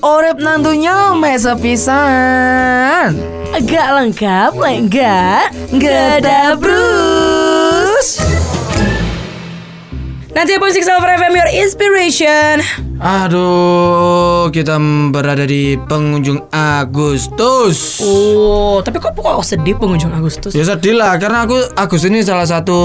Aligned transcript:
Orep 0.00 0.42
nantunya 0.42 1.14
mes 1.14 1.46
sepisan. 1.46 3.14
Agak 3.54 3.88
lengkap, 3.94 4.50
enggak? 4.58 5.54
Enggak 5.70 6.24
ada 6.24 6.58
Bruce. 6.58 8.18
Nanti 10.34 10.58
pun 10.58 10.70
Six 10.74 10.90
Over 10.90 11.14
FM 11.14 11.34
Your 11.38 11.50
Inspiration. 11.62 12.89
Aduh, 13.00 14.52
kita 14.52 14.76
berada 15.08 15.48
di 15.48 15.72
pengunjung 15.88 16.52
Agustus. 16.52 17.96
Oh, 18.04 18.84
tapi 18.84 19.00
kok 19.00 19.16
kok 19.16 19.40
sedih 19.40 19.72
pengunjung 19.80 20.12
Agustus? 20.12 20.52
Ya 20.52 20.68
sedih 20.68 21.00
lah, 21.00 21.16
karena 21.16 21.48
aku 21.48 21.56
Agustus 21.80 22.12
ini 22.12 22.20
salah 22.20 22.44
satu 22.44 22.76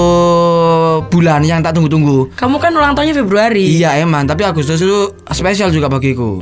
bulan 1.12 1.44
yang 1.44 1.60
tak 1.60 1.76
tunggu-tunggu. 1.76 2.32
Kamu 2.32 2.56
kan 2.56 2.72
ulang 2.72 2.96
tahunnya 2.96 3.12
Februari. 3.12 3.76
Iya 3.76 4.00
emang, 4.00 4.24
tapi 4.24 4.48
Agustus 4.48 4.80
itu 4.80 5.12
spesial 5.36 5.68
juga 5.68 5.92
bagiku. 5.92 6.40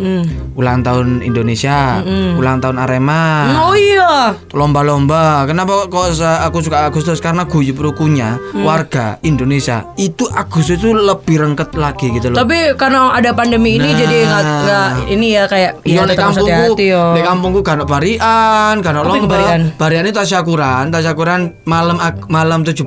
Ulang 0.55 0.87
tahun 0.87 1.27
Indonesia, 1.27 1.99
ulang 2.39 2.63
tahun 2.63 2.79
Arema, 2.79 3.59
Oh 3.59 3.75
iya. 3.75 4.39
lomba-lomba. 4.55 5.51
Kenapa 5.51 5.91
kok 5.91 6.15
aku 6.23 6.63
suka 6.63 6.87
Agustus? 6.87 7.19
Karena 7.19 7.43
guyup 7.43 7.83
rukunya 7.83 8.39
warga 8.55 9.19
Indonesia 9.27 9.83
itu 9.99 10.31
Agustus 10.31 10.79
itu 10.79 10.95
lebih 10.95 11.43
rengket 11.43 11.75
lagi 11.75 12.15
gitu 12.15 12.31
loh. 12.31 12.39
Tapi 12.39 12.79
karena 12.79 13.11
ada 13.11 13.35
pandemi 13.35 13.64
ini 13.67 13.87
Nah. 13.87 13.97
jadi 13.97 14.17
nggak 14.23 14.43
nggak 14.45 14.87
ini 15.09 15.27
ya 15.31 15.45
kayak 15.45 15.71
Iya, 15.81 16.03
di 16.03 16.09
tetap 16.11 16.25
harus 16.25 16.37
kampungku, 16.39 16.73
di 17.15 17.23
kampungku 17.23 17.61
kan 17.61 17.77
barian, 17.83 18.75
kan 18.79 18.93
itu 18.93 19.07
lomba. 19.07 19.31
barian? 19.31 19.61
Barian 19.75 20.05
itu 20.05 20.15
tasyakuran, 20.15 20.85
tasyakuran 20.89 21.41
malam 21.65 21.97
malam 22.27 22.61
17 22.61 22.85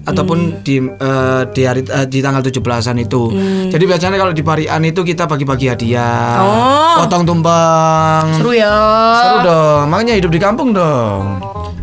Hmm. 0.00 0.08
ataupun 0.08 0.38
di 0.60 0.76
eh, 0.80 1.42
di 1.50 1.62
hari 1.62 1.82
eh, 1.82 2.06
di 2.06 2.18
tanggal 2.18 2.40
17-an 2.40 2.96
itu. 2.98 3.22
Jadi 3.68 3.84
biasanya 3.84 4.16
kalau 4.16 4.30
di 4.30 4.40
barian 4.40 4.80
itu 4.80 5.00
kita 5.00 5.24
bagi-bagi 5.24 5.66
hadiah. 5.66 6.40
Oh. 6.40 7.02
Potong 7.02 7.24
tumpeng. 7.24 8.24
Seru 8.34 8.52
ya. 8.52 8.72
Seru 9.16 9.38
dong. 9.42 9.84
Makanya 9.88 10.14
hidup 10.14 10.30
di 10.30 10.38
kampung 10.38 10.70
dong. 10.70 11.40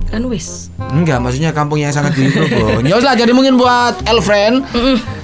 Kan 0.07 0.27
wis. 0.27 0.67
Enggak, 0.91 1.23
maksudnya 1.23 1.51
kampung 1.51 1.79
yang 1.79 1.87
sangat 1.89 2.11
guyup 2.11 2.35
bro. 2.35 2.83
Ya 2.83 2.99
lah, 2.99 3.15
jadi 3.15 3.31
mungkin 3.31 3.55
buat 3.55 3.95
Elfriend. 4.03 4.67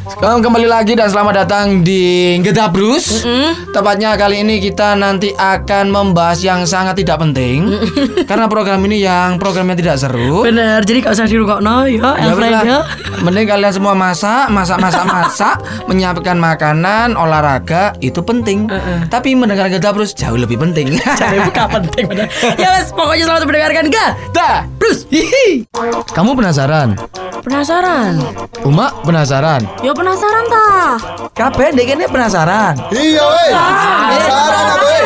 Sekarang 0.07 0.39
kembali 0.39 0.71
lagi 0.71 0.95
dan 0.95 1.11
selamat 1.11 1.43
datang 1.43 1.83
di 1.83 2.39
Gedabrus. 2.39 3.27
Tepatnya 3.75 4.15
kali 4.15 4.39
ini 4.39 4.63
kita 4.63 4.95
nanti 4.95 5.35
akan 5.35 5.91
membahas 5.91 6.39
yang 6.39 6.63
sangat 6.63 7.03
tidak 7.03 7.19
penting. 7.19 7.67
Karena 8.23 8.47
program 8.47 8.79
ini 8.87 9.03
yang 9.03 9.35
programnya 9.35 9.75
tidak 9.75 9.99
seru. 9.99 10.47
Bener, 10.47 10.79
jadi 10.87 11.03
gak 11.03 11.13
usah 11.19 11.27
dirungokno 11.27 11.91
ya, 11.91 12.15
Ya 12.23 12.63
ya. 12.63 12.79
Mending 13.19 13.51
kalian 13.51 13.73
semua 13.75 13.91
masak, 13.99 14.47
masak, 14.47 14.79
masak, 14.79 15.03
masak, 15.15 15.55
menyiapkan 15.91 16.39
makanan, 16.39 17.19
olahraga 17.19 17.91
itu 17.99 18.23
penting. 18.23 18.71
Tapi 19.11 19.35
mendengar 19.35 19.67
Gedabrus 19.67 20.15
jauh 20.15 20.39
lebih 20.39 20.55
penting. 20.55 20.95
Cari 21.19 21.43
buka 21.43 21.67
penting 21.81 22.07
bener. 22.07 22.31
Ya 22.55 22.79
wes, 22.79 22.95
pokoknya 22.95 23.27
selamat 23.27 23.43
mendengarkan 23.43 23.85
ga? 23.91 24.07
Dah, 24.31 24.57
Bruce. 24.79 25.03
Hihi. 25.11 25.67
Kamu 26.15 26.31
penasaran? 26.39 26.95
Penasaran? 27.47 28.19
Uma 28.67 28.91
penasaran? 29.07 29.63
Ya 29.79 29.95
penasaran 29.95 30.51
ta? 30.51 30.67
Kabeh 31.31 31.71
ndek 31.71 31.95
kene 31.95 32.03
penasaran. 32.11 32.75
Iya, 32.91 33.23
weh. 33.23 33.51
Penasaran 34.19 34.65
apa, 34.67 34.83
weh? 34.83 35.05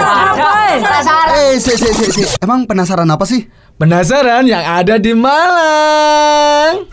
Penasaran. 0.81 1.33
Eh, 1.37 1.53
si, 1.61 1.73
si, 1.77 1.89
si, 1.93 2.05
si. 2.09 2.23
Emang 2.41 2.65
penasaran 2.65 3.05
apa 3.05 3.29
sih? 3.29 3.45
Penasaran 3.77 4.49
yang 4.49 4.65
ada 4.65 4.97
di 4.97 5.13
Malang. 5.13 6.89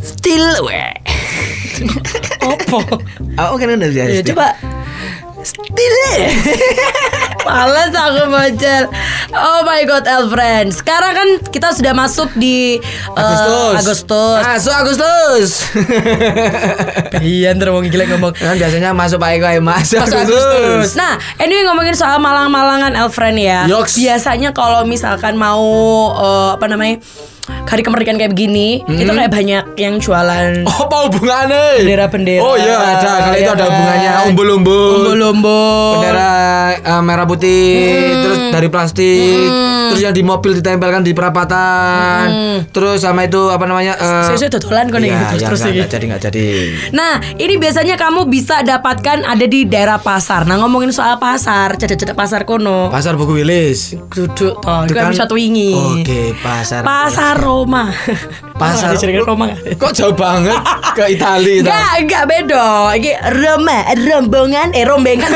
Still 0.00 0.64
we. 0.64 0.88
Opo? 2.48 2.80
Aku 3.36 3.54
kan 3.60 3.76
udah 3.76 3.90
biasa. 3.92 4.08
Ya 4.08 4.24
coba. 4.24 4.75
Still. 5.76 6.24
Males 7.46 7.92
aku 7.94 8.22
bocel. 8.26 8.84
Oh 9.30 9.60
my 9.62 9.84
god, 9.86 10.08
Elfriend. 10.08 10.72
Sekarang 10.74 11.12
kan 11.14 11.28
kita 11.52 11.70
sudah 11.76 11.92
masuk 11.94 12.32
di 12.34 12.80
eh, 12.80 13.14
Agustus. 13.14 13.74
Agustus. 13.84 14.40
Masuk 14.42 14.74
Agustus. 14.74 15.48
Iya, 17.16 17.54
ntar 17.56 17.72
mau 17.72 17.80
gila 17.84 18.04
ngomong. 18.12 18.34
kan 18.34 18.56
biasanya 18.56 18.90
masuk 18.92 19.18
Pak 19.20 19.30
Eko 19.40 19.46
ya 19.48 19.62
masuk, 19.62 19.98
Masuk 20.04 20.18
Agustus. 20.26 20.96
Nah, 20.98 21.16
anyway 21.38 21.64
ngomongin 21.64 21.96
soal 21.96 22.18
Malang-Malangan 22.18 22.92
Elfriend 22.96 23.38
ya. 23.40 23.60
Yoks. 23.68 23.96
Biasanya 24.00 24.50
kalau 24.56 24.84
misalkan 24.88 25.36
mau 25.38 25.62
eh, 26.16 26.50
apa 26.56 26.66
namanya? 26.66 26.98
Hari 27.46 27.80
kemerdekaan 27.80 28.16
kayak 28.16 28.30
begini, 28.30 28.82
itu 28.84 29.06
kayak 29.08 29.28
banyak 29.28 29.64
yang 29.76 29.96
jualan 29.96 30.62
Oh, 30.64 30.78
apa 30.84 30.96
hubungannya? 31.06 31.78
Bendera-bendera. 31.78 32.40
Oh 32.40 32.54
iya, 32.54 32.74
ada. 32.74 33.12
Kalau 33.22 33.36
itu 33.36 33.44
Ya 33.44 33.52
ada 33.52 33.60
kan? 33.60 33.68
hubungannya 33.68 34.10
umbul-umbul. 34.26 34.90
umbul-umbul. 35.04 35.90
Bendera 35.96 36.30
eh, 36.76 37.00
merah 37.00 37.24
putih, 37.24 37.74
terus 38.20 38.38
dari 38.48 38.66
plastik, 38.66 39.46
terus 39.88 40.00
yang 40.00 40.10
di 40.10 40.22
mobil 40.22 40.54
ditempelkan 40.54 41.00
di 41.00 41.12
perapatan, 41.12 42.24
terus 42.68 43.00
sama 43.00 43.22
itu 43.22 43.38
apa 43.46 43.62
namanya? 43.64 43.94
eh, 43.94 44.26
Saya 44.26 44.36
sudah 44.36 44.52
dodolan 44.52 44.86
kok 44.86 44.98
nih, 44.98 45.08
iya, 45.08 45.18
terus- 45.20 45.34
iya, 45.36 45.46
terus 45.46 45.60
ini. 45.62 45.70
nggak 45.76 45.88
jadi 45.88 46.04
nggak 46.06 46.22
jadi. 46.24 46.46
Nah, 46.92 47.12
ini 47.36 47.54
biasanya 47.56 47.94
kamu 47.96 48.20
bisa 48.26 48.62
dapatkan 48.62 49.18
ada 49.22 49.44
di 49.44 49.64
daerah 49.64 49.98
pasar. 49.98 50.42
Nah, 50.44 50.56
ngomongin 50.56 50.90
soal 50.90 51.16
pasar, 51.16 51.74
cedek-cedek 51.74 52.14
pasar 52.14 52.42
kono. 52.42 52.88
Pasar 52.88 53.14
buku 53.14 53.36
Willis. 53.36 53.94
Duduk 54.08 54.58
toh, 54.58 54.80
Itu 54.82 54.90
itu 54.90 54.94
kan 54.96 55.10
bisa 55.10 55.24
tuh 55.24 55.36
wingi. 55.36 55.74
Oke, 55.74 56.34
pasar. 56.36 56.82
Pasar 56.82 57.35
Roma. 57.36 57.92
Pasar. 58.56 58.96
Jenenge 58.96 59.22
Roma? 59.22 59.52
Kok 59.52 59.92
jauh 59.92 60.12
banget 60.12 60.56
ke 60.92 61.12
Italia 61.12 61.52
itu? 61.54 61.64
Enggak, 61.64 61.92
enggak 61.98 62.24
beda. 62.26 62.64
Iki 62.92 63.12
Roma, 63.36 63.78
rombongan, 63.94 64.68
eh 64.72 64.84
rombengan. 64.84 65.30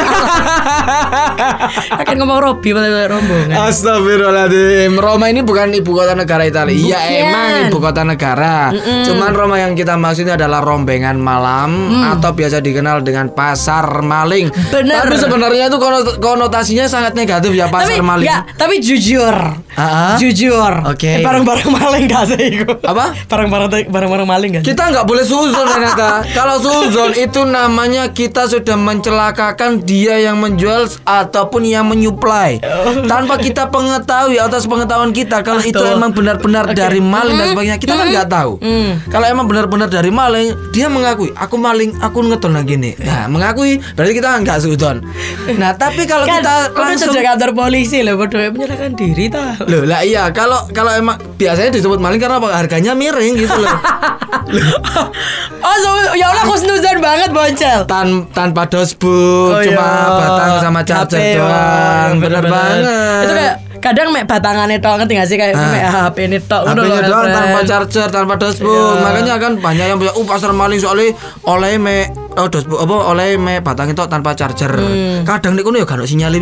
Akan 1.92 2.14
ngomong 2.16 2.38
Robi 2.40 2.72
malah 2.72 3.06
rombongan. 3.06 3.56
Astagfirullahaladzim 3.60 4.96
Roma 4.96 5.28
ini 5.28 5.40
bukan 5.40 5.72
ibu 5.72 5.92
kota 5.92 6.12
negara 6.12 6.42
Italia 6.42 6.72
Iya 6.72 6.98
emang 7.20 7.48
ibu 7.66 7.78
kota 7.78 8.02
negara 8.02 8.72
Cuman 9.04 9.32
Roma 9.32 9.56
yang 9.56 9.74
kita 9.74 9.94
maksudnya 9.94 10.34
adalah 10.34 10.60
rombengan 10.60 11.16
malam 11.16 11.70
Atau 12.08 12.32
biasa 12.32 12.58
dikenal 12.58 13.02
dengan 13.02 13.30
pasar 13.30 13.84
maling 14.00 14.48
Bener. 14.70 15.02
Tapi 15.02 15.16
sebenarnya 15.16 15.68
itu 15.68 15.76
konot- 15.76 16.18
konotasinya 16.18 16.86
sangat 16.86 17.12
negatif 17.12 17.52
ya 17.52 17.68
pasar 17.68 17.90
tapi 17.90 18.00
maling 18.00 18.22
enggak, 18.22 18.42
tapi 18.54 18.74
jujur. 18.78 19.34
Ah, 19.72 19.82
ah. 19.82 20.14
Jujur. 20.16 20.72
Oke. 20.86 21.20
Eh, 21.20 21.24
barang-barang 21.24 21.68
maling 21.68 22.04
gak 22.06 22.24
sih? 22.28 22.62
Apa? 22.62 23.09
Barang-barang 23.28 23.90
barang-barang 23.90 24.28
maling 24.28 24.50
sih? 24.60 24.72
Kita 24.72 24.90
nggak 24.90 25.06
boleh 25.06 25.24
suzon 25.24 25.66
ternyata. 25.66 26.22
Kalau 26.38 26.56
suzon 26.58 27.12
itu 27.14 27.42
namanya 27.44 28.10
kita 28.10 28.46
sudah 28.46 28.76
mencelakakan 28.76 29.82
dia 29.82 30.18
yang 30.20 30.38
menjual 30.38 30.88
ataupun 31.04 31.66
yang 31.66 31.86
menyuplai 31.86 32.60
tanpa 33.06 33.36
kita 33.36 33.68
pengetahui 33.68 34.36
atas 34.38 34.64
pengetahuan 34.64 35.10
kita 35.10 35.42
kalau 35.42 35.60
itu 35.60 35.80
emang 35.80 36.14
benar-benar 36.14 36.70
dari 36.72 37.00
maling 37.02 37.36
dan 37.36 37.46
sebagainya 37.52 37.78
kita 37.80 37.94
kan 37.96 38.06
nggak 38.08 38.28
tahu. 38.30 38.52
Kalau 39.10 39.26
emang 39.26 39.46
benar-benar 39.50 39.88
dari 39.90 40.10
maling 40.12 40.54
dia 40.70 40.86
mengakui 40.86 41.30
aku 41.34 41.56
maling 41.56 41.96
aku 42.00 42.22
ngedol 42.24 42.50
nang 42.54 42.66
gini. 42.66 42.94
Nah 43.00 43.26
mengakui 43.26 43.78
berarti 43.94 44.12
kita 44.16 44.28
nggak 44.40 44.58
suzon. 44.62 45.02
Nah 45.56 45.74
tapi 45.74 46.04
kalau 46.06 46.24
Kan, 46.28 46.42
kita 46.42 46.56
langsung 46.76 47.10
jadi 47.10 47.34
kantor 47.34 47.50
polisi 47.56 48.04
loh, 48.06 48.14
bodoh 48.20 48.38
menyerahkan 48.52 48.92
diri 48.94 49.26
tau. 49.32 49.66
Loh 49.66 49.82
lah 49.86 50.04
iya 50.04 50.28
kalau 50.30 50.68
kalau 50.70 50.92
emang 50.94 51.18
biasanya 51.36 51.74
disebut 51.74 51.98
maling 51.98 52.20
karena 52.20 52.38
apa? 52.38 52.48
Harganya 52.54 52.92
miring 53.00 53.34
gitu 53.40 53.56
loh. 53.56 53.78
oh, 55.66 55.76
so, 55.80 55.88
ya 56.12 56.28
Allah 56.28 56.44
khusnuzan 56.44 57.00
banget 57.00 57.32
boncel. 57.32 57.88
Tan 57.88 58.28
tanpa 58.36 58.68
dosbook 58.68 59.56
Oh, 59.56 59.62
cuma 59.64 59.88
iya. 59.88 60.20
batang 60.20 60.52
sama 60.60 60.80
charger 60.84 61.16
HP, 61.18 61.36
doang 61.40 61.48
wah, 61.48 62.06
bener, 62.20 62.42
bener-bener. 62.44 62.52
banget 62.52 63.24
Itu 63.24 63.32
kayak 63.32 63.56
kadang 63.80 64.08
mek 64.10 64.24
batangannya 64.24 64.76
tok 64.76 64.96
ngerti 64.96 65.12
gak 65.14 65.26
sih 65.26 65.34
kayak 65.34 65.52
Ah. 65.52 65.66
mek 65.66 65.82
HP 65.82 66.16
ini 66.22 66.38
tok 66.38 66.62
ngono 66.64 66.80
loh, 66.82 67.00
doang 67.00 67.26
tanpa 67.26 67.60
charger 67.64 68.06
tanpa 68.06 68.34
dosbook 68.36 68.70
Iya. 68.70 69.00
makanya 69.00 69.34
kan 69.36 69.52
banyak 69.56 69.86
yang 69.86 69.96
bilang 69.96 70.14
uh 70.14 70.24
pasar 70.24 70.52
maling 70.52 70.76
soalnya 70.76 71.10
oleh 71.42 71.74
me 71.76 72.06
oh 72.32 72.46
dosbook 72.46 72.78
apa 72.78 72.94
oleh 73.10 73.34
me 73.34 73.58
batang 73.58 73.88
itu 73.88 74.04
tanpa 74.04 74.32
charger 74.32 74.68
Hmm. 74.70 75.24
kadang 75.24 75.52
nih 75.52 75.62
kono 75.62 75.76
ya 75.76 75.84
gak 75.84 75.96
ono 75.96 76.04
sinyal 76.04 76.30
deh 76.30 76.40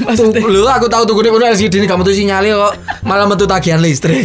Maksudnya? 0.00 0.40
lu 0.42 0.62
aku 0.64 0.86
tahu 0.86 1.02
tuh 1.04 1.12
kono 1.12 1.44
LCD 1.44 1.74
ini 1.76 1.86
kamu 1.86 2.02
tuh 2.02 2.12
sinyalnya 2.12 2.54
kok 2.56 2.72
malah 3.02 3.26
metu 3.26 3.44
tagihan 3.44 3.78
listrik 3.78 4.24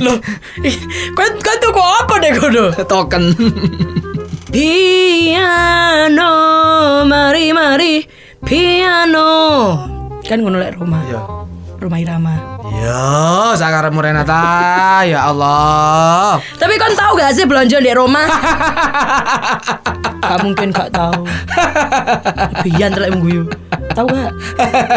kan 1.12 1.31
kan 1.36 1.56
tuh 1.57 1.69
kok 1.69 1.88
apa 2.00 2.13
deh 2.18 2.31
kono? 2.33 2.65
token 2.86 3.24
Piano, 5.36 6.31
mari 7.03 7.51
mari 7.51 8.07
piano. 8.39 9.27
Kan 10.21 10.39
ngono 10.39 10.56
lek 10.56 10.80
rumah. 10.80 11.03
Iya. 11.03 11.19
Rumah 11.85 12.01
Irama. 12.01 12.33
Yo, 12.65 13.53
sakaremu 13.53 13.99
Renata, 14.01 15.05
ya 15.05 15.29
Allah. 15.29 16.41
Tapi 16.57 16.81
kan 16.81 16.97
tahu 16.97 17.21
gak 17.21 17.37
sih 17.37 17.45
belanja 17.45 17.77
di 17.77 17.93
Roma? 17.93 18.25
gak 20.25 20.41
mungkin 20.41 20.73
gak 20.73 20.89
tahu. 20.89 21.29
Bian 22.65 22.89
telek 22.89 23.13
mengguyu. 23.13 23.45
Tahu 23.93 24.09
gak? 24.09 24.33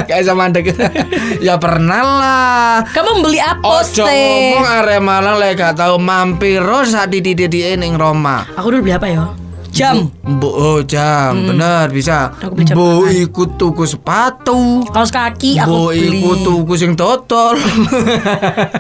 Kayak 0.08 0.25
sama 0.25 0.49
mandek. 0.49 0.73
ya 1.44 1.61
pernah 1.61 2.00
lah. 2.00 2.73
Kamu 2.88 3.20
beli 3.20 3.37
apa 3.37 3.61
Ojo 3.61 4.08
sih? 4.08 4.56
ngomong 4.56 4.64
arek 4.64 5.00
Malang 5.05 5.37
lek 5.37 5.61
gak 5.61 5.76
tau 5.76 6.00
mampir 6.00 6.64
saat 6.88 7.12
di 7.12 7.20
di 7.20 7.37
di 7.37 7.69
ning 7.76 8.00
Roma. 8.00 8.49
Aku 8.56 8.73
dulu 8.73 8.88
beli 8.88 8.96
apa 8.96 9.12
ya? 9.12 9.48
Jam. 9.79 10.11
Mbok 10.21 10.55
oh 10.55 10.79
jam, 10.83 11.39
bener 11.47 11.87
bisa. 11.89 12.35
Tangan. 12.35 13.15
ikut 13.15 13.55
tuku 13.55 13.87
sepatu. 13.87 14.83
Kaos 14.85 15.09
kaki 15.09 15.57
aku 15.57 15.71
Mbok 15.71 15.89
beli. 15.89 16.19
ikut 16.19 16.39
tuku 16.43 16.75
sing 16.75 16.93
totol. 16.95 17.55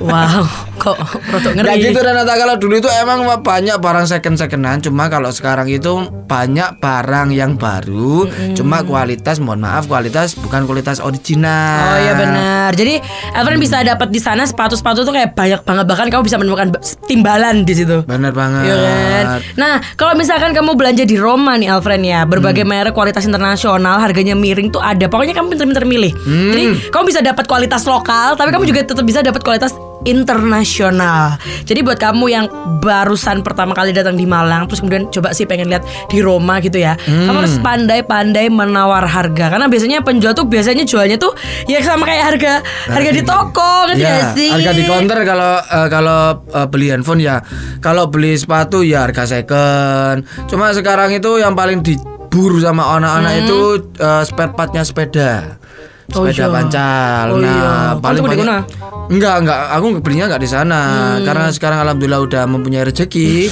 Wow, 0.00 0.44
kok 0.76 0.96
rodok 1.28 1.52
ngeri. 1.52 1.64
Nggak 1.64 1.76
gitu 1.82 1.98
Renata 2.00 2.34
kalau 2.34 2.54
dulu 2.56 2.74
itu 2.76 2.88
emang 2.94 3.22
banyak 3.38 3.76
barang 3.76 4.06
second 4.06 4.36
secondan 4.36 4.78
cuma 4.78 5.06
kalau 5.06 5.28
sekarang 5.28 5.66
itu 5.66 5.90
banyak 6.24 6.78
barang 6.78 7.28
yang 7.30 7.54
baru 7.54 8.24
cuma 8.54 8.80
kualitas 8.82 9.36
mohon 9.38 9.60
maaf 9.60 9.84
kualitas 9.84 10.34
bukan 10.34 10.64
kualitas 10.64 10.98
original. 10.98 11.82
Oh 11.84 11.98
iya 11.98 12.12
benar. 12.14 12.70
Jadi 12.72 13.00
Elfriend 13.32 13.60
bisa 13.60 13.82
dapat 13.82 14.08
di 14.08 14.18
sana 14.18 14.44
sepatu-sepatu 14.44 15.02
tuh 15.02 15.12
kayak 15.12 15.34
banyak 15.34 15.60
banget 15.62 15.84
bahkan 15.84 16.06
kamu 16.08 16.22
bisa 16.24 16.36
menemukan 16.36 16.68
ba- 16.70 16.82
timbalan 17.04 17.62
di 17.62 17.74
situ. 17.74 18.02
Bener 18.04 18.32
banget. 18.32 18.64
Iya 18.64 18.76
kan? 18.76 19.24
Nah, 19.56 19.74
kalau 19.94 20.14
misalkan 20.14 20.52
kamu 20.52 20.72
belanja 20.88 21.04
di 21.04 21.20
Roma 21.20 21.52
nih 21.60 21.68
Alfred 21.68 22.00
ya, 22.00 22.24
berbagai 22.24 22.64
Hmm. 22.64 22.72
merek 22.72 22.96
kualitas 22.96 23.28
internasional, 23.28 24.00
harganya 24.00 24.32
miring 24.32 24.72
tuh 24.72 24.80
ada. 24.80 25.04
Pokoknya 25.04 25.36
kamu 25.36 25.52
pinter-pinter 25.52 25.84
milih. 25.84 26.16
Hmm. 26.16 26.48
Jadi 26.56 26.64
kamu 26.88 27.04
bisa 27.12 27.20
dapat 27.20 27.44
kualitas 27.44 27.84
lokal, 27.84 28.40
tapi 28.40 28.48
kamu 28.48 28.64
juga 28.64 28.80
tetap 28.88 29.04
bisa 29.04 29.20
dapat 29.20 29.44
kualitas 29.44 29.76
internasional. 30.04 31.34
Jadi 31.62 31.80
buat 31.80 31.96
kamu 31.96 32.24
yang 32.26 32.46
barusan 32.78 33.40
pertama 33.40 33.72
kali 33.72 33.90
datang 33.90 34.14
di 34.14 34.24
Malang, 34.24 34.66
terus 34.66 34.78
kemudian 34.78 35.08
coba 35.08 35.30
sih 35.30 35.44
pengen 35.44 35.66
lihat 35.66 35.82
di 36.06 36.20
Roma 36.20 36.58
gitu 36.58 36.76
ya, 36.76 36.94
Hmm. 36.98 37.26
kamu 37.26 37.36
harus 37.38 37.56
pandai-pandai 37.58 38.46
menawar 38.48 39.04
harga. 39.04 39.50
Karena 39.50 39.66
biasanya 39.66 40.00
penjual 40.00 40.32
tuh 40.32 40.44
biasanya 40.44 40.82
jualnya 40.82 41.16
tuh 41.16 41.34
ya 41.64 41.80
sama 41.80 42.04
kayak 42.04 42.24
harga 42.26 42.52
harga 42.86 43.10
di 43.10 43.22
toko, 43.22 43.72
ngerti 43.86 44.00
Ya, 44.00 44.10
gak 44.14 44.26
sih? 44.34 44.50
harga 44.50 44.72
di 44.72 44.82
counter 44.84 45.18
kalau 45.22 45.52
eh, 45.58 45.88
kalau 45.88 46.20
eh, 46.46 46.66
beli 46.66 46.86
handphone 46.88 47.20
ya, 47.20 47.36
kalau 47.78 48.06
beli 48.06 48.34
sepatu 48.34 48.80
ya 48.80 49.04
harga 49.04 49.24
second. 49.24 50.22
Cuma 50.46 50.70
sekarang 50.70 51.10
itu 51.10 51.36
yang 51.36 51.52
paling 51.52 51.80
diburu 51.80 52.58
sama 52.58 52.96
anak-anak 52.96 53.32
itu 53.42 53.58
eh, 53.96 54.22
spare 54.22 54.52
partnya 54.52 54.82
sepeda. 54.82 55.58
Hmm. 56.08 56.16
Oh 56.16 56.24
Sepeda 56.24 56.40
iya. 56.40 56.48
pancal. 56.48 57.26
Oh 57.28 57.36
iya. 57.36 57.52
nah, 57.52 57.92
Kamu 57.92 58.00
paling 58.00 58.24
banyak. 58.24 58.64
Enggak, 59.08 59.34
enggak. 59.44 59.60
Aku 59.76 60.00
belinya 60.00 60.24
enggak 60.26 60.40
di 60.40 60.48
sana 60.48 60.80
karena 61.20 61.52
sekarang 61.52 61.84
alhamdulillah 61.84 62.20
udah 62.24 62.42
mempunyai 62.48 62.80
rezeki. 62.84 63.50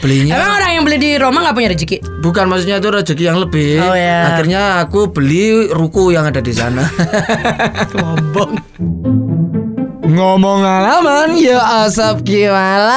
Belinya 0.00 0.32
Emang 0.32 0.56
orang 0.56 0.70
yang 0.72 0.80
beli 0.88 0.96
di 0.96 1.12
Roma 1.20 1.44
nggak 1.44 1.52
punya 1.52 1.76
rezeki? 1.76 2.00
bukan 2.24 2.48
maksudnya 2.48 2.80
itu 2.80 2.88
rezeki 2.88 3.20
yang 3.20 3.36
lebih. 3.36 3.84
Oh, 3.84 3.92
ya. 3.92 4.32
Akhirnya 4.32 4.80
aku 4.80 5.12
beli 5.12 5.68
ruku 5.68 6.08
yang 6.08 6.24
ada 6.24 6.40
di 6.40 6.56
sana. 6.56 6.88
Sombong. 7.92 8.56
Ngomong 10.08 10.64
alaman 10.64 11.36
ya 11.36 11.84
asap 11.84 12.24
kiwalan. 12.24 12.88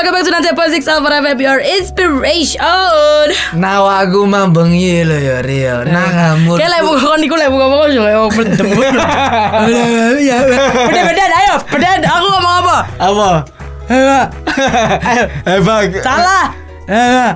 Welcome 0.00 0.16
back 0.16 0.24
to 0.24 0.32
Nanti 0.32 0.48
Posik 0.56 0.80
Salva 0.80 1.12
FM 1.20 1.36
Your 1.44 1.60
Inspiration 1.60 3.28
Nawaku 3.52 4.24
mambengi 4.24 5.04
lo 5.04 5.12
ya 5.12 5.44
Rio. 5.44 5.84
Nah 5.84 6.08
ngamur. 6.08 6.56
Kayak 6.56 6.80
lebu 6.80 6.92
kon 7.04 7.20
iku 7.20 7.36
lebu 7.36 7.56
ngomong 7.60 7.92
juga 7.92 8.08
Lebu 8.16 8.32
berdebut 8.32 8.86
Beda-beda 10.88 11.24
ayo 11.44 11.54
Beda 11.68 12.00
aku 12.00 12.26
ngomong 12.32 12.54
apa 12.64 12.76
Apa? 12.96 13.30
Ayo 15.12 15.24
Hebat. 15.44 15.92
Salah 16.00 16.48
Enak. 16.88 17.32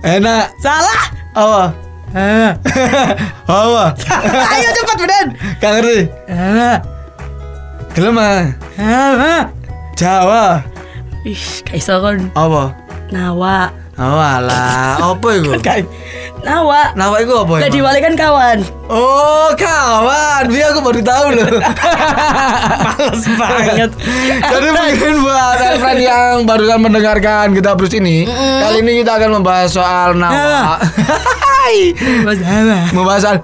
Enak. 0.00 0.44
Salah 0.64 1.02
Apa? 1.36 1.62
Apa? 3.60 3.84
Ayo 4.56 4.68
cepat 4.72 4.96
bedan 5.04 5.26
Gak 5.60 5.70
ngerti. 5.76 6.00
Gelem 7.92 8.16
ah. 8.16 8.40
Jawa. 10.00 10.64
Ih 11.26 11.42
kaisa 11.66 11.98
kon 11.98 12.30
Apa? 12.38 12.70
Nawa 13.10 13.74
Oh 13.96 14.20
alah, 14.20 15.00
apa 15.00 15.28
itu? 15.40 15.50
Nawa 16.46 16.92
Nama 16.94 17.16
itu 17.18 17.32
apa 17.34 17.52
emang? 17.58 17.72
diwali 17.72 17.98
kan 17.98 18.14
kawan 18.14 18.58
Oh 18.86 19.50
kawan, 19.58 20.46
dia 20.46 20.70
aku 20.70 20.84
baru 20.84 21.00
tahu 21.02 21.26
loh. 21.34 21.48
Males 22.86 23.24
banget 23.34 23.90
Jadi 24.38 24.68
mungkin 24.70 25.12
buat 25.26 25.58
friend 25.82 25.98
yang 25.98 26.46
barusan 26.46 26.78
mendengarkan 26.78 27.50
kita 27.50 27.74
terus 27.74 27.90
ini, 27.98 28.28
kali 28.62 28.86
ini 28.86 29.02
kita 29.02 29.18
akan 29.18 29.42
membahas 29.42 29.74
soal 29.74 30.14
nawa. 30.14 30.78
Hai. 31.66 31.90
membahas 32.94 33.26
soal 33.26 33.40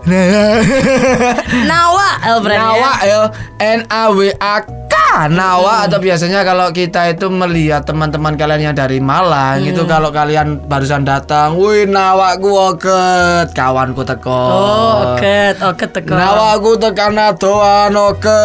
Nawa 1.67 2.09
Elfriend 2.23 2.61
ya. 2.61 2.71
nawa 2.71 2.93
L 3.03 3.25
N 3.59 3.81
A 3.91 4.03
W 4.15 4.31
A 4.39 4.82
K 4.93 4.97
nawa 5.33 5.89
atau 5.89 5.97
biasanya 5.97 6.45
kalau 6.45 6.69
kita 6.69 7.09
itu 7.09 7.33
melihat 7.33 7.89
teman-teman 7.89 8.37
kalian 8.37 8.73
yang 8.73 8.77
dari 8.77 9.01
Malang 9.01 9.65
itu 9.65 9.89
kalau 9.89 10.13
kalian 10.13 10.61
barusan 10.69 11.09
datang, 11.09 11.57
wih 11.57 11.89
nawaku 11.89 12.77
oket, 12.77 13.57
kawanku 13.57 14.05
teko. 14.05 14.45
Oh 14.53 15.17
oke 15.17 15.63
Oke 15.63 15.87
teko 15.89 16.13
Nawaku 16.13 16.71
tekan 16.81 17.17
doan 17.39 17.95
oke 17.95 18.43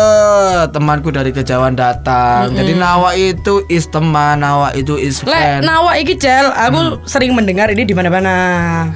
Temanku 0.72 1.10
dari 1.10 1.34
kejauhan 1.34 1.74
datang. 1.74 2.54
Jadi 2.54 2.78
nawa 2.78 3.18
itu 3.18 3.66
is 3.68 3.90
teman 3.90 4.40
Nawa 4.40 4.72
itu 4.78 4.96
is 4.96 5.26
Le, 5.26 5.34
friend. 5.34 5.66
Nawa 5.66 5.98
iki 5.98 6.14
Cel, 6.16 6.54
aku 6.54 7.02
sering 7.10 7.34
mendengar 7.34 7.68
ini 7.74 7.84
di 7.84 7.96
mana-mana. 7.98 8.36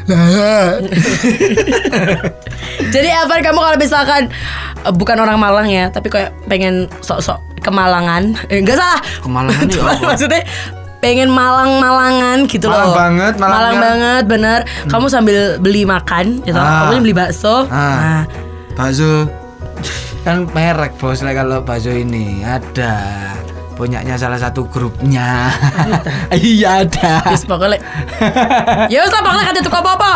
Jadi 2.94 3.10
apa 3.10 3.42
kamu 3.42 3.60
kalau 3.60 3.78
misalkan 3.80 4.30
eh, 4.86 4.94
bukan 4.94 5.18
orang 5.18 5.42
Malang 5.42 5.68
ya, 5.68 5.90
tapi 5.90 6.14
kayak 6.14 6.32
pengen 6.46 6.86
sok-sok 7.02 7.51
kemalangan, 7.62 8.36
eh, 8.48 8.60
enggak 8.60 8.78
salah. 8.78 9.02
Kemalangan 9.22 9.66
ya 9.66 9.82
apa? 9.88 9.94
Maksudnya 10.04 10.42
pengen 10.98 11.30
malang-malangan 11.30 12.46
gitu 12.46 12.66
Malang 12.66 12.86
loh. 12.86 12.94
banget, 12.94 13.34
malang 13.36 13.54
malang 13.54 13.78
banget. 13.80 14.24
bener. 14.26 14.60
Kamu 14.86 15.08
sambil 15.08 15.58
beli 15.58 15.82
makan, 15.82 16.42
gitu. 16.42 16.58
Ah. 16.58 16.86
Kamu 16.86 17.02
beli 17.02 17.14
bakso. 17.14 17.66
Ah. 17.70 17.74
Nah, 17.74 18.24
Bakso 18.72 19.28
Kan 20.24 20.48
merek 20.48 20.96
bos 20.96 21.20
lah 21.20 21.34
kalau 21.34 21.60
bakso 21.60 21.90
ini 21.90 22.40
Ada 22.40 22.94
Punyanya 23.74 24.16
salah 24.16 24.38
satu 24.38 24.64
grupnya 24.64 25.52
Iya 26.32 26.86
ada 26.86 27.26
Wis 27.28 27.44
pokoknya 27.44 27.82
Ya 28.88 29.02
wis 29.02 29.10
lah 29.10 29.20
pokoknya 29.20 29.46
kata 29.50 29.60
tuku 29.60 29.76
apa-apa 29.76 30.14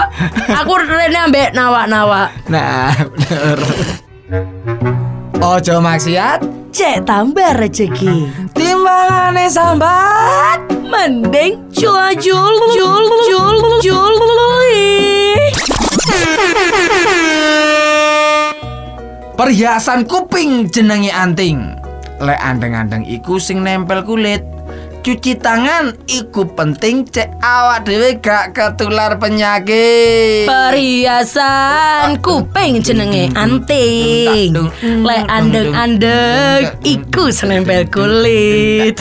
Aku 0.61 0.77
rene 0.77 1.19
ambek 1.19 1.51
nawa-nawa 1.51 2.29
Nah 2.47 2.93
bener 3.11 3.59
Ojo 5.45 5.77
maksiat 5.77 6.41
Cek 6.73 7.05
tambah 7.05 7.53
rezeki 7.61 8.49
Timbangane 8.57 9.45
sambat 9.45 10.57
Mending 10.89 11.69
jual 11.69 12.17
jual 12.17 12.55
jual 12.73 13.05
jual 13.29 13.55
jual 13.85 14.13
Perhiasan 19.35 20.07
kuping 20.07 20.71
jenenge 20.71 21.11
anting. 21.11 21.75
Lek 22.23 22.39
andeng-andeng 22.39 23.03
iku 23.03 23.35
sing 23.35 23.59
nempel 23.61 24.01
kulit. 24.07 24.54
Cuci 25.05 25.37
tangan 25.37 25.93
iku 26.09 26.49
penting 26.57 27.05
cek 27.05 27.37
awak 27.37 27.85
dhewe 27.85 28.17
gak 28.17 28.57
ketular 28.57 29.13
penyakit. 29.21 30.49
Perhiasan 30.49 32.17
kuping 32.25 32.81
jenenge 32.81 33.29
anting 33.37 34.57
Le 34.81 35.17
andeng-andeng 35.29 36.81
iku 36.81 37.29
senempel 37.29 37.85
kulit 37.85 38.97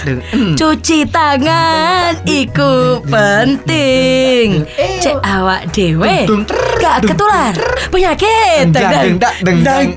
Cuci 0.60 1.08
tangan 1.08 2.20
iku 2.28 3.00
penting 3.08 4.68
Cek 5.00 5.24
awak 5.24 5.72
dewe 5.72 6.28
Gak 6.84 7.08
ketular 7.08 7.56
penyakit 7.88 8.76
Deng, 8.76 8.92
deng, 8.92 9.16
deng, 9.40 9.58
deng. 9.64 9.88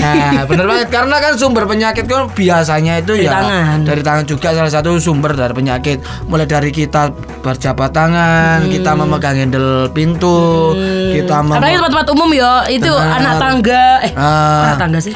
Nah, 0.00 0.44
bener 0.44 0.64
banget 0.64 0.88
karena 0.88 1.16
kan 1.18 1.32
sumber 1.34 1.64
penyakit 1.64 2.04
kan 2.04 2.26
biasanya 2.26 2.98
itu 2.98 3.12
Dari 3.12 3.24
ya 3.24 3.32
tangan. 3.34 3.78
dari 3.82 4.00
tangan 4.00 4.24
juga 4.24 4.48
salah 4.50 4.68
satu 4.68 4.96
sumber 4.96 5.32
dari 5.32 5.50
penyakit. 5.50 5.98
Mulai 6.24 6.44
dari 6.44 6.70
kita 6.70 7.10
berjabat 7.40 7.90
tangan, 7.90 8.66
kita 8.66 8.90
memegang 8.92 9.36
handle 9.36 9.70
pintu, 9.90 10.74
kita 11.10 11.40
mem- 11.40 11.56
Apalagi 11.56 11.76
tempat-tempat 11.76 12.06
umum 12.10 12.30
ya 12.30 12.52
Itu 12.66 12.88
Benar. 12.88 13.16
anak 13.16 13.34
tangga 13.36 13.84
Eh 14.00 14.12
Ah. 14.12 14.62
anak 14.66 14.78
tangga 14.78 15.00
sih 15.00 15.14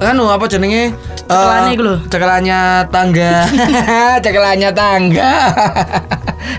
anu 0.00 0.26
apa 0.26 0.44
jenenge 0.46 0.96
Cekelannya 1.20 1.76
lho. 1.76 1.94
cekelannya 2.08 2.60
tangga 2.88 3.44
cekelannya 4.24 4.70
tangga 4.72 5.32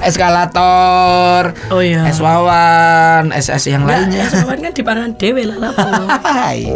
eskalator 0.03 1.53
Oh 1.71 1.81
iya. 1.81 2.05
Es 2.05 2.19
wawan 2.19 3.31
es 3.31 3.49
es 3.49 3.67
yang 3.67 3.85
lainnya. 3.87 4.29
Soalnya 4.29 4.69
kan 4.69 4.73
dipangan 4.75 5.17
dewe 5.17 5.45
lah 5.47 5.57
lapo. 5.57 5.81
Hai. 6.25 6.75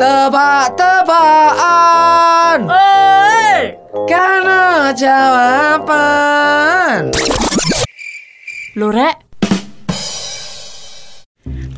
tebak-tebakan. 0.00 2.58
Oi! 2.70 3.76
Karena 4.08 4.88
jawaban. 4.96 7.12
Lu 8.78 8.88
rek. 8.88 9.28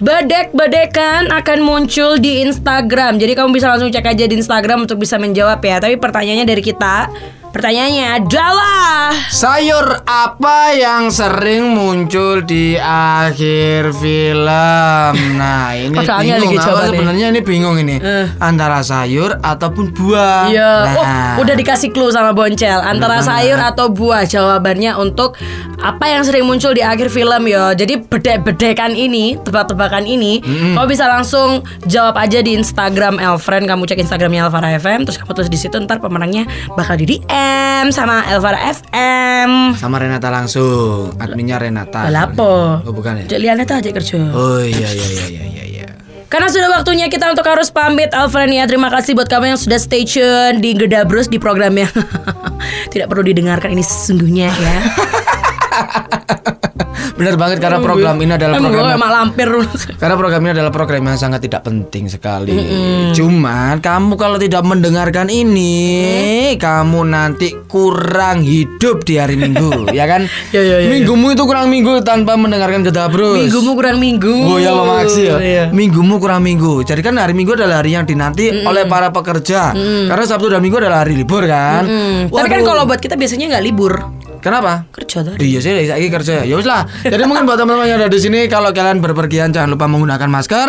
Bedek-bedekan 0.02 1.30
akan 1.30 1.62
muncul 1.62 2.18
di 2.18 2.42
Instagram. 2.42 3.22
Jadi 3.22 3.38
kamu 3.38 3.54
bisa 3.54 3.70
langsung 3.70 3.86
cek 3.86 4.02
aja 4.02 4.26
di 4.26 4.34
Instagram 4.34 4.90
untuk 4.90 4.98
bisa 4.98 5.14
menjawab 5.14 5.62
ya. 5.62 5.78
Tapi 5.78 5.94
pertanyaannya 5.94 6.42
dari 6.42 6.58
kita 6.58 7.06
Pertanyaannya 7.52 8.06
adalah 8.16 9.12
Sayur 9.28 10.08
apa 10.08 10.72
yang 10.72 11.12
sering 11.12 11.76
muncul 11.76 12.40
di 12.40 12.80
akhir 12.80 13.92
film? 13.92 15.12
Nah, 15.36 15.76
ini 15.76 15.92
soalnya 16.00 16.40
bingung. 16.40 16.56
lagi 16.56 16.64
jawabannya? 16.64 16.88
sebenarnya 16.96 17.26
ini 17.28 17.40
bingung 17.44 17.76
ini. 17.76 17.96
Eh. 18.00 18.26
Antara 18.40 18.80
sayur 18.80 19.36
ataupun 19.36 19.92
buah. 19.92 20.48
Iya, 20.48 20.72
Nah. 20.72 20.96
oh 21.36 21.44
udah 21.44 21.52
dikasih 21.52 21.92
clue 21.92 22.08
sama 22.08 22.32
Boncel 22.32 22.80
antara 22.80 23.20
sayur 23.20 23.60
atau 23.60 23.92
buah 23.92 24.24
jawabannya 24.24 24.96
untuk 24.96 25.36
apa 25.76 26.08
yang 26.08 26.24
sering 26.24 26.48
muncul 26.48 26.72
di 26.72 26.80
akhir 26.80 27.12
film 27.12 27.44
yo. 27.44 27.76
Jadi 27.76 28.00
bedek-bedekan 28.00 28.96
ini, 28.96 29.36
tebak-tebakan 29.36 30.08
ini, 30.08 30.40
kamu 30.72 30.88
bisa 30.88 31.04
langsung 31.04 31.60
jawab 31.84 32.16
aja 32.16 32.40
di 32.40 32.56
Instagram 32.56 33.20
Elfriend. 33.20 33.68
Kamu 33.68 33.84
cek 33.84 34.00
Instagramnya 34.00 34.48
Elvara 34.48 34.72
FM, 34.72 35.04
terus 35.04 35.20
kamu 35.20 35.36
tulis 35.36 35.50
di 35.52 35.60
situ 35.60 35.76
ntar 35.84 36.00
pemenangnya 36.00 36.48
bakal 36.72 36.96
di 36.96 37.20
DM 37.20 37.41
sama 37.92 38.24
Elvara 38.30 38.60
FM. 38.72 39.74
Sama 39.76 39.96
Renata 40.00 40.32
langsung. 40.32 41.12
Adminnya 41.18 41.58
Renata. 41.58 42.08
Lah 42.08 42.30
apa? 42.30 42.82
Oh, 42.86 42.92
bukan 42.94 43.24
ya? 43.24 43.36
Cek 43.36 43.40
liane 43.42 43.62
tuh 43.68 43.76
aja 43.78 43.90
kerja. 43.90 44.18
Oh 44.32 44.62
iya 44.62 44.88
iya 44.88 45.06
iya 45.06 45.26
iya 45.26 45.44
iya. 45.44 45.64
iya. 45.66 45.86
Karena 46.32 46.48
sudah 46.48 46.72
waktunya 46.72 47.12
kita 47.12 47.28
untuk 47.28 47.44
harus 47.44 47.68
pamit 47.68 48.08
Alfred 48.16 48.48
ya 48.48 48.64
Terima 48.64 48.88
kasih 48.88 49.12
buat 49.12 49.28
kamu 49.28 49.52
yang 49.52 49.60
sudah 49.60 49.76
stay 49.76 50.08
tune 50.08 50.64
di 50.64 50.72
Gedabrus 50.72 51.28
di 51.28 51.36
program 51.36 51.76
yang 51.76 51.92
Tidak 52.92 53.04
perlu 53.04 53.20
didengarkan 53.20 53.76
ini 53.76 53.84
sesungguhnya 53.84 54.48
ya 54.48 54.76
Benar 57.22 57.38
banget 57.38 57.58
karena 57.62 57.78
program 57.78 58.18
ini 58.18 58.32
adalah 58.34 58.58
program 58.58 58.98
yang- 58.98 59.14
lampir 59.14 59.48
Karena 60.02 60.14
program 60.18 60.40
ini 60.42 60.50
adalah 60.58 60.72
program 60.74 61.02
yang 61.06 61.18
sangat 61.18 61.40
tidak 61.46 61.62
penting 61.62 62.10
sekali. 62.10 62.50
Cuman 63.14 63.78
kamu 63.78 64.18
kalau 64.18 64.42
tidak 64.42 64.66
mendengarkan 64.66 65.30
ini, 65.30 65.78
kamu 66.58 67.06
nanti 67.06 67.54
kurang 67.70 68.42
hidup 68.42 69.06
di 69.06 69.22
hari 69.22 69.38
Minggu, 69.38 69.86
ya 69.98 70.10
kan? 70.10 70.26
Ya, 70.50 70.60
ya, 70.60 70.76
ya, 70.82 70.88
Minggumu 70.90 71.30
itu 71.30 71.46
kurang 71.46 71.70
minggu 71.70 72.02
tanpa 72.02 72.34
mendengarkan 72.34 72.82
Gedabrus. 72.82 73.38
Minggumu 73.38 73.78
kurang 73.78 74.02
minggu 74.02 74.34
Oh 74.50 74.58
ya 74.58 74.74
Mama 74.74 75.06
Aksi 75.06 75.30
ya. 75.30 75.36
Iya. 75.38 75.64
Minggumu 75.70 76.18
kurang 76.18 76.42
minggu. 76.42 76.82
Jadi 76.82 77.00
kan 77.00 77.14
hari 77.14 77.32
Minggu 77.32 77.54
adalah 77.54 77.78
hari 77.78 77.94
yang 77.94 78.02
dinanti 78.02 78.66
oleh 78.66 78.90
para 78.90 79.14
pekerja. 79.14 79.70
Karena 80.10 80.24
Sabtu 80.26 80.50
dan 80.50 80.58
Minggu 80.58 80.82
adalah 80.82 81.06
hari 81.06 81.14
libur 81.14 81.46
kan. 81.46 81.86
Hmm, 81.86 82.18
Tapi 82.26 82.48
kan 82.50 82.60
kalau 82.66 82.82
buat 82.82 82.98
kita 82.98 83.14
biasanya 83.14 83.54
nggak 83.54 83.64
libur 83.64 83.92
kenapa? 84.42 84.84
Kerja 84.90 85.22
tadi 85.22 85.38
Iya 85.40 85.58
sih, 85.58 85.72
saya 85.86 86.02
kerja. 86.04 86.42
Ya 86.42 86.52
wis 86.52 86.66
lah. 86.66 86.82
Jadi 87.00 87.22
mungkin 87.22 87.44
buat 87.44 87.54
teman-teman 87.54 87.86
yang 87.86 87.96
ada 87.96 88.08
di 88.08 88.18
sini 88.18 88.44
kalau 88.44 88.68
kalian 88.68 88.98
berpergian 88.98 89.48
jangan 89.48 89.70
lupa 89.70 89.86
menggunakan 89.86 90.26
masker. 90.26 90.68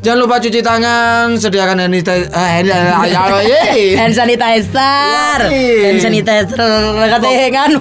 Jangan 0.00 0.18
lupa 0.18 0.36
cuci 0.38 0.60
tangan, 0.60 1.34
sediakan 1.34 1.76
hand 1.78 1.92
sanitizer. 1.92 2.28
Eh, 2.28 2.50
hand- 2.54 2.70
eh, 2.70 3.96
Hand 3.96 4.14
sanitizer. 4.14 5.38
Hand 5.82 5.98
sanitizer 5.98 6.60
Katanya 7.10 7.48
nganu. 7.50 7.80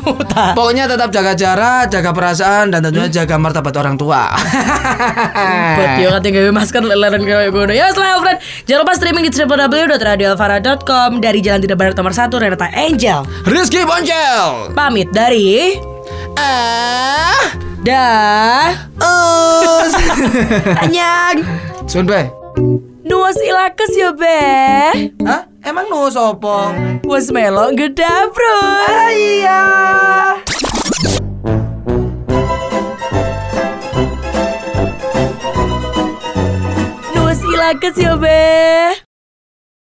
Pokoknya 0.54 0.86
tetap 0.86 1.10
jaga 1.10 1.34
jarak, 1.34 1.88
jaga 1.88 2.10
perasaan 2.10 2.70
dan 2.70 2.80
tentunya 2.82 3.12
jaga 3.14 3.36
martabat 3.36 3.76
orang 3.76 3.96
tua. 3.96 4.32
Buat 5.70 5.92
yo 5.98 6.10
katanya 6.12 6.34
gawe 6.40 6.52
masker 6.54 6.82
leren 6.82 7.22
kayak 7.22 7.50
gue 7.50 7.64
Ya 7.72 7.90
selamat 7.90 8.20
friend 8.20 8.38
Jangan 8.66 8.80
lupa 8.80 8.94
streaming 8.94 9.24
di 9.24 9.32
www.radioalvara.com 9.34 11.10
Dari 11.20 11.40
Jalan 11.40 11.60
Tidak 11.60 11.76
Barat 11.76 11.94
nomor 11.94 12.12
1 12.12 12.30
Renata 12.32 12.68
Angel 12.70 13.20
Rizky 13.44 13.82
Boncel. 13.82 14.72
Pamit 14.72 15.09
dari 15.12 15.76
Ah, 16.40 17.52
Dah 17.84 18.76
us. 19.00 19.92
Anyang 20.84 21.44
Sun 21.90 22.06
be. 22.08 22.28
Nuas 23.04 23.36
ilakes 23.42 23.92
ya 23.98 24.12
be 24.14 24.40
Hah? 25.26 25.48
Emang 25.66 25.90
nu 25.90 26.08
sopo? 26.08 26.72
Was 27.08 27.34
melo 27.34 27.74
gedabrus 27.74 29.12
Iya. 29.12 29.64
Nuas 37.16 37.40
ilakes 37.44 37.96
ya 37.98 38.14
be 38.18 38.40